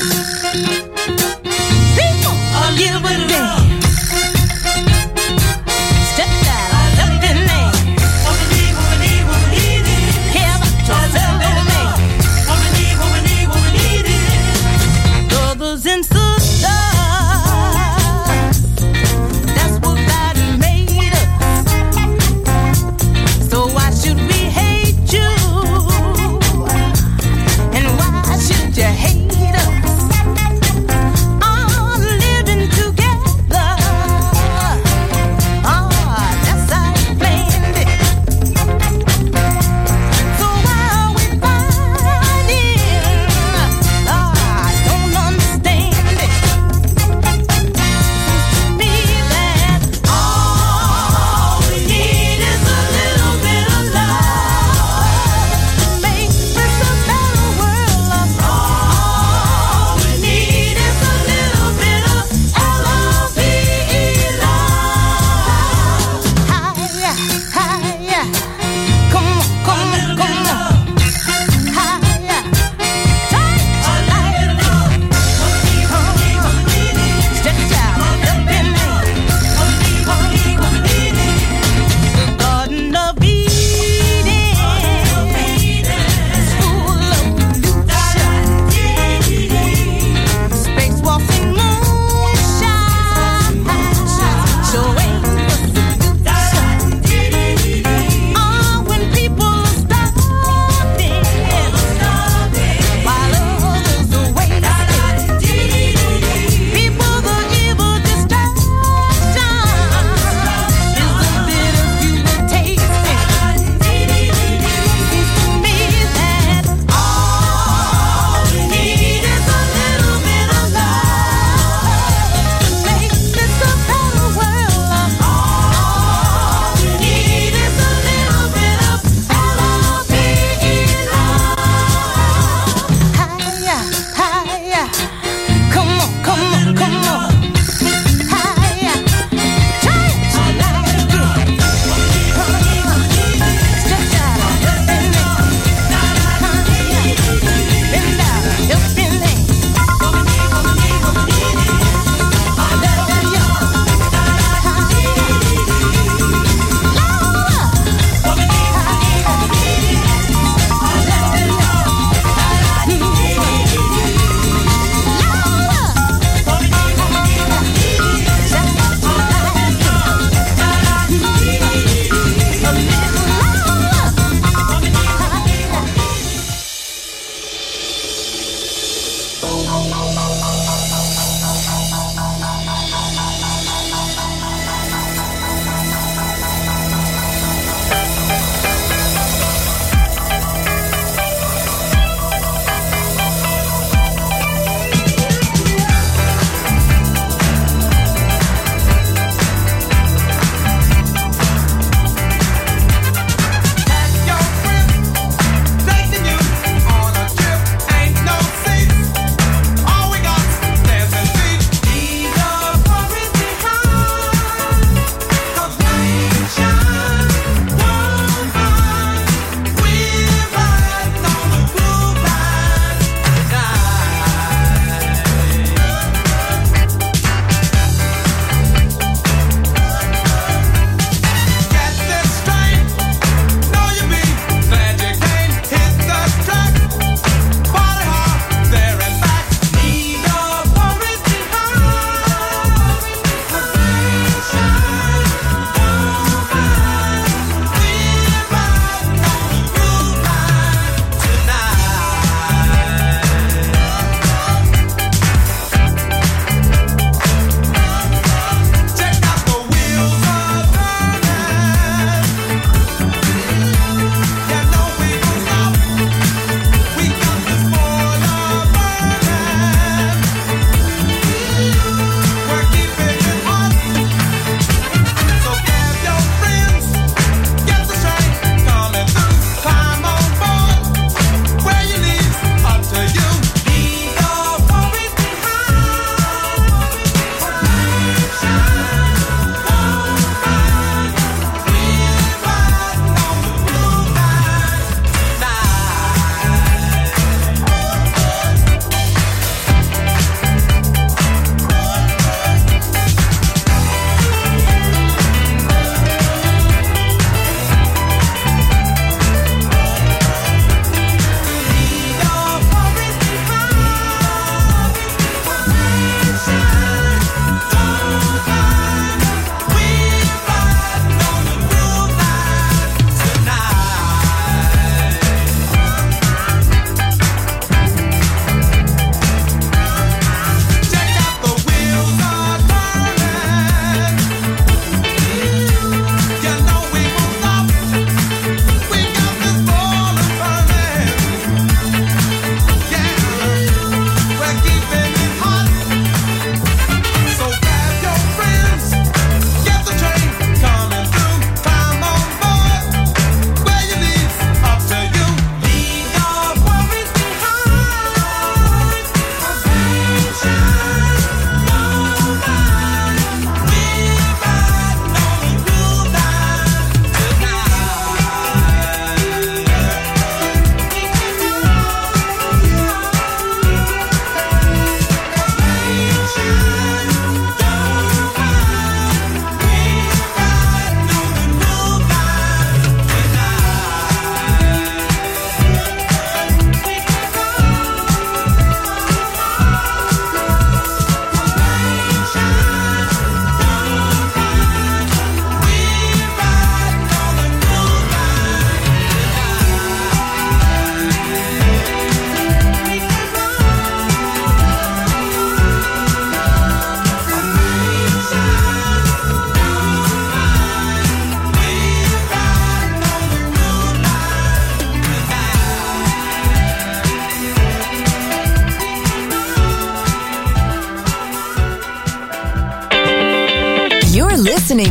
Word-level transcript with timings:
People 0.00 0.16
are 2.56 2.72
living 2.72 3.28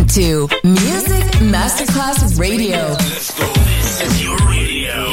to 0.09 0.49
Music 0.63 1.23
Masterclass 1.39 2.39
Radio. 2.39 2.77
Let's 2.77 3.37
go. 3.37 3.45
This 3.45 4.01
is 4.01 4.23
your 4.23 4.37
radio. 4.37 5.05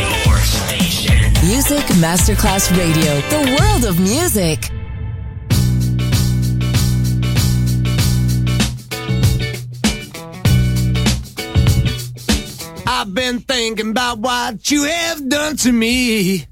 Your 0.00 0.38
station. 0.38 1.32
Music 1.46 1.84
Masterclass 2.02 2.76
Radio, 2.76 3.20
the 3.30 3.56
world 3.60 3.84
of 3.84 4.00
music. 4.00 4.68
I've 12.86 13.14
been 13.14 13.40
thinking 13.40 13.90
about 13.90 14.18
what 14.18 14.70
you 14.72 14.84
have 14.84 15.28
done 15.28 15.56
to 15.58 15.70
me. 15.70 16.46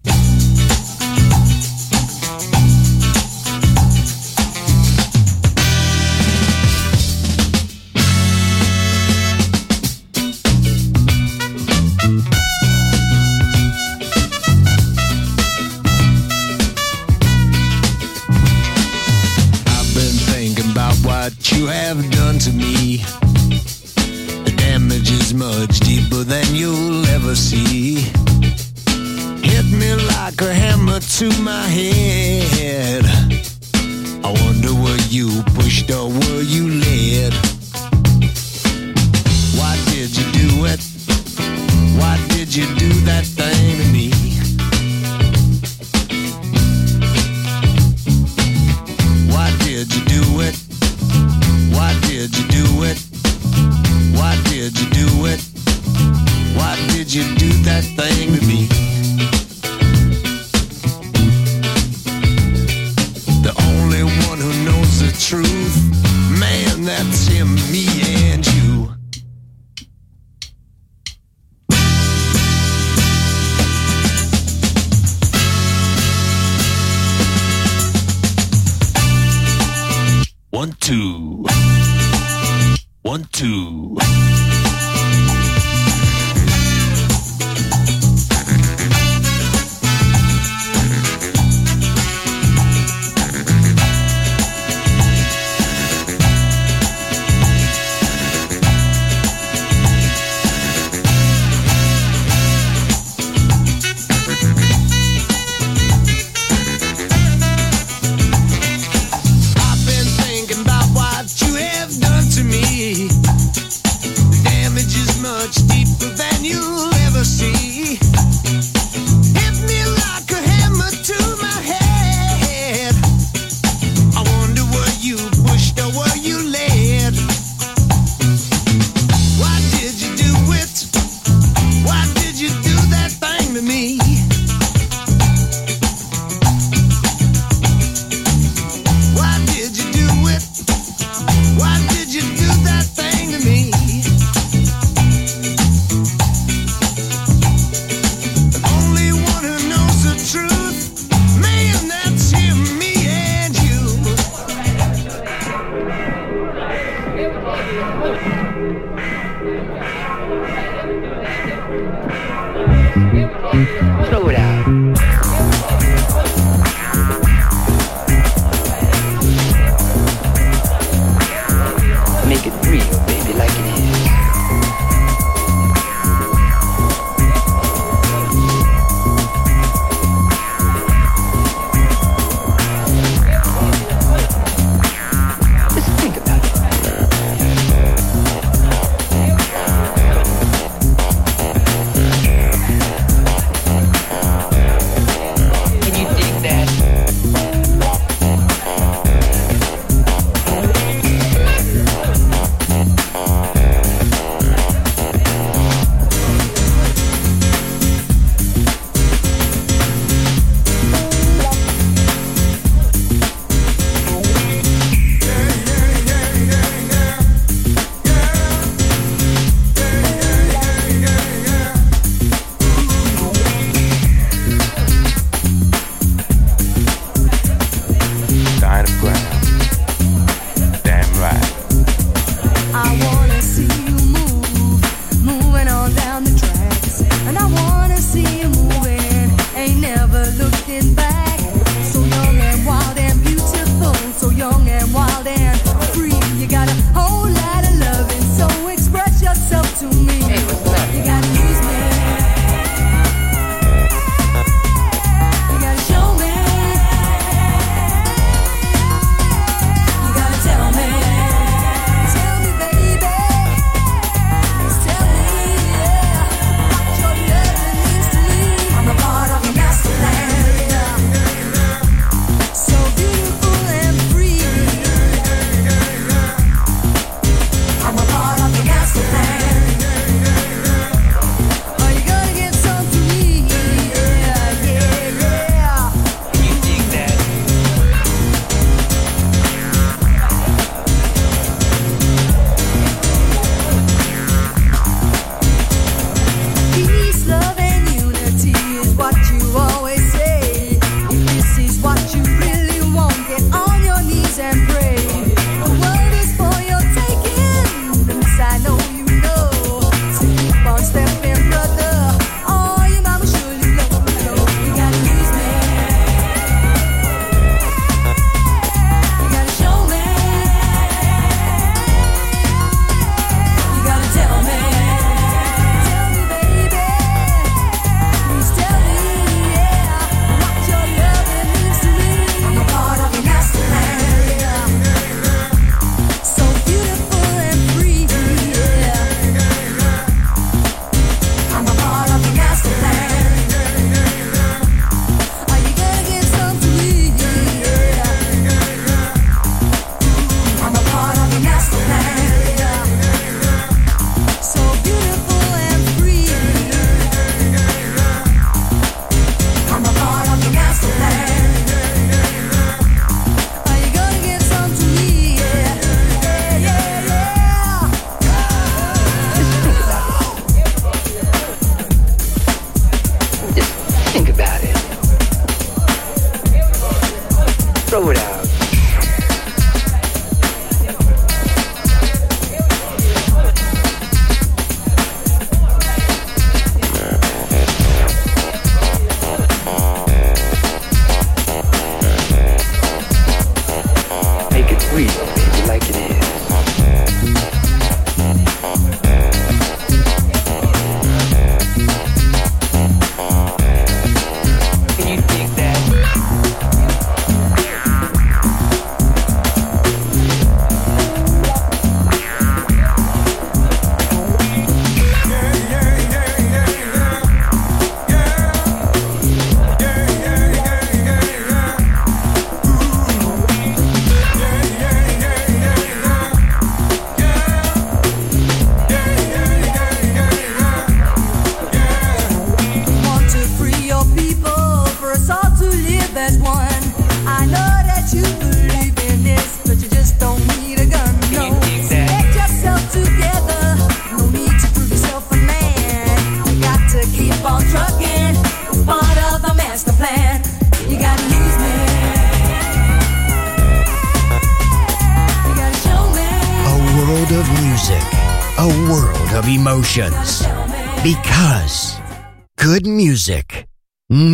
the 35.86 36.04
wood. 36.06 36.41
Me. 67.44 67.81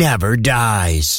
Never 0.09 0.35
dies. 0.35 1.18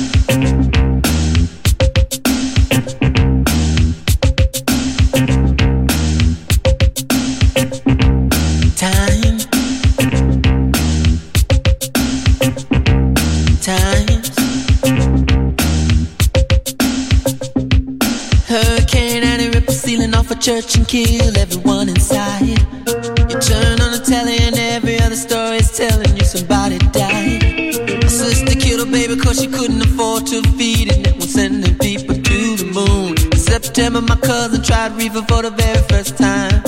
Church 20.41 20.75
and 20.75 20.87
kill 20.87 21.37
everyone 21.37 21.87
inside. 21.87 22.41
You 22.41 23.37
turn 23.37 23.79
on 23.79 23.91
the 23.93 24.01
telly 24.03 24.37
and 24.39 24.57
every 24.57 24.99
other 24.99 25.15
story 25.15 25.57
is 25.57 25.69
telling 25.77 26.17
you 26.17 26.25
somebody 26.25 26.79
died. 26.79 28.01
My 28.01 28.07
sister 28.07 28.55
killed 28.59 28.87
her 28.87 28.91
baby 28.91 29.17
cause 29.17 29.39
she 29.39 29.47
couldn't 29.47 29.83
afford 29.83 30.25
to 30.27 30.41
feed 30.57 30.91
it 30.91 31.15
was 31.17 31.33
sending 31.33 31.77
people 31.77 32.15
to 32.15 32.55
the 32.57 32.65
moon. 32.73 33.17
In 33.31 33.37
September, 33.37 34.01
my 34.01 34.15
cousin 34.15 34.63
tried 34.63 34.93
reefer 34.93 35.21
for 35.21 35.43
the 35.43 35.51
very 35.51 35.81
first 35.89 36.17
time. 36.17 36.63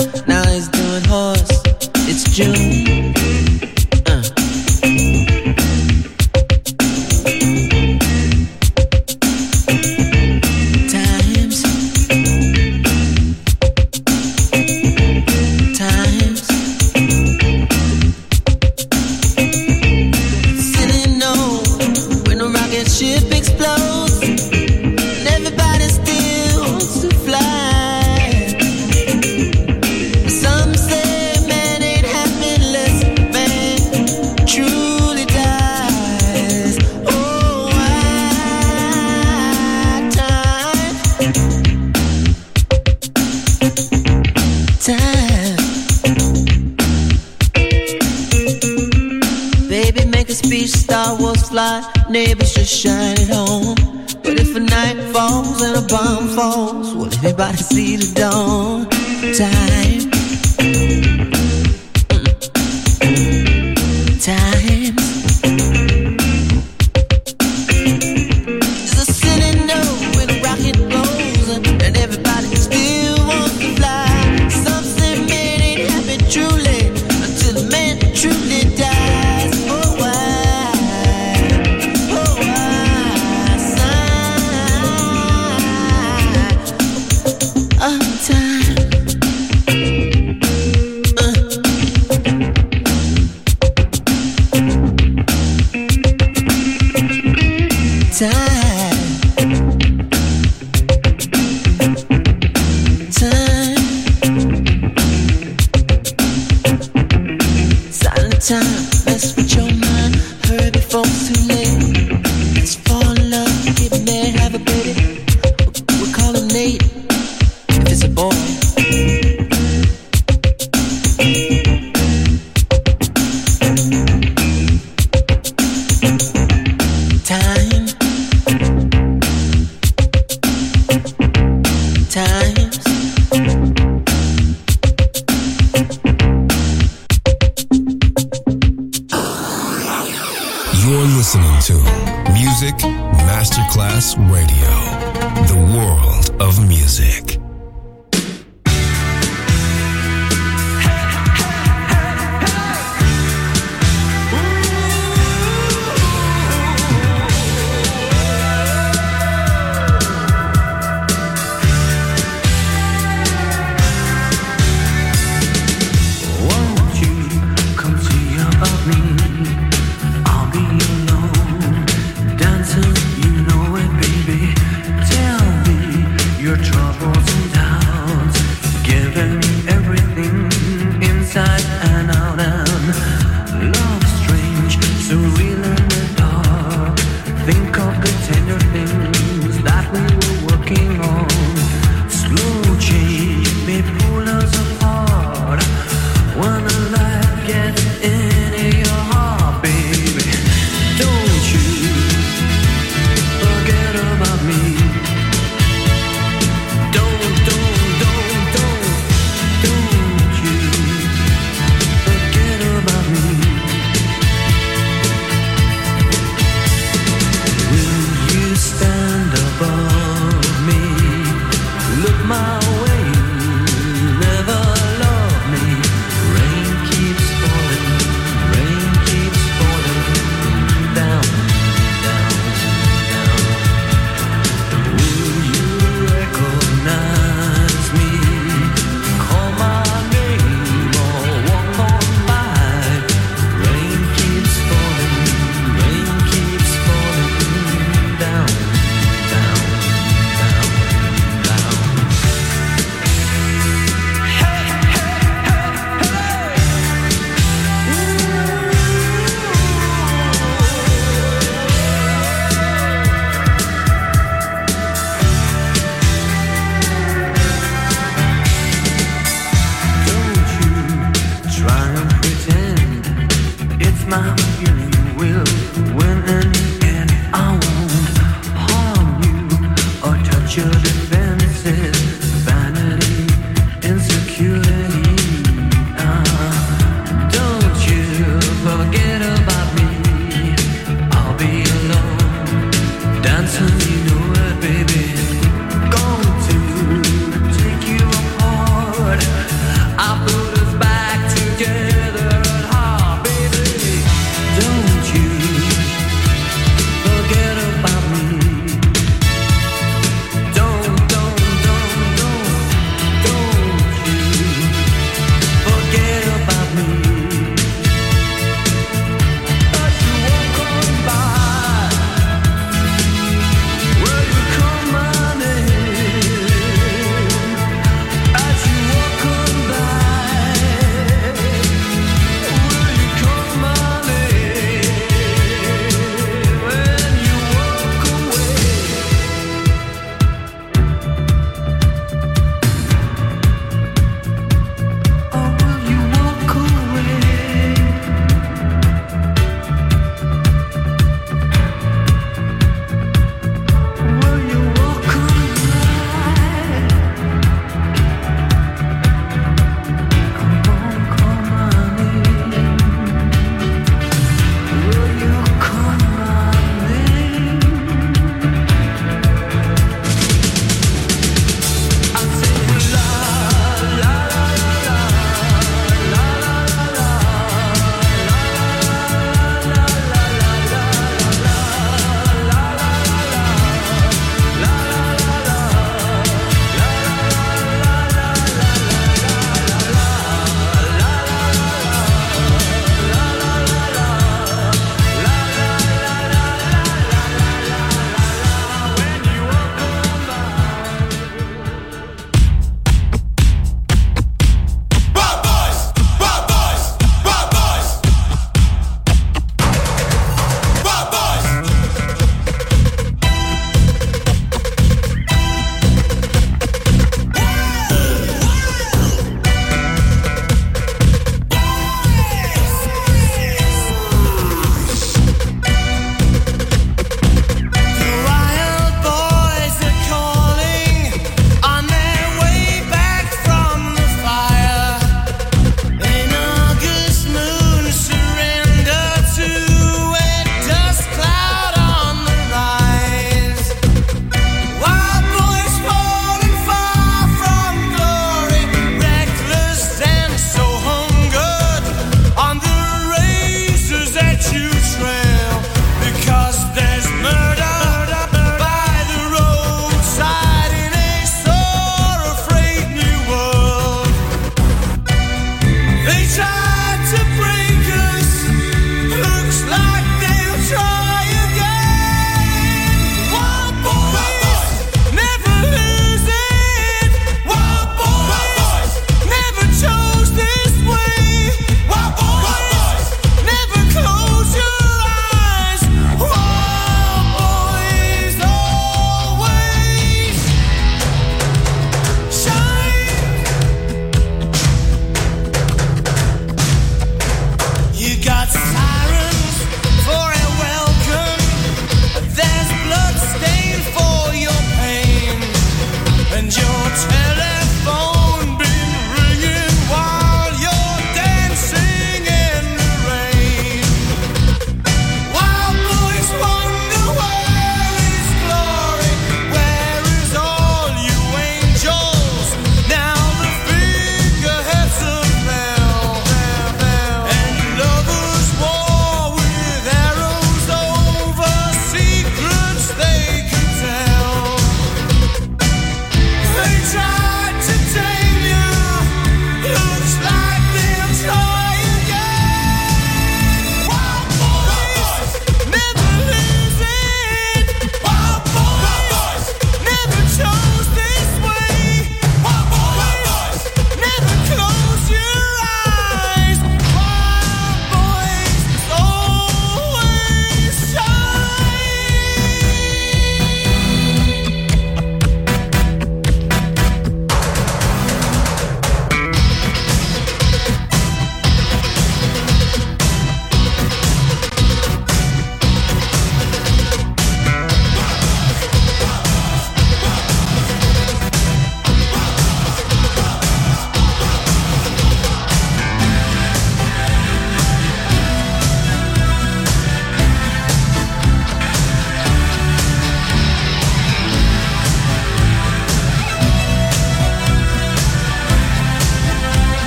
Falls 55.12 55.62
and 55.62 55.76
a 55.76 55.86
bomb 55.86 56.28
falls, 56.28 56.94
will 56.94 57.06
everybody 57.06 57.56
see 57.56 57.96
the 57.96 58.12
dawn? 58.14 58.88
Time. 59.34 60.03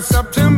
Of 0.00 0.06
September. 0.06 0.49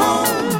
Home. 0.00 0.59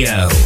Radio. 0.00 0.39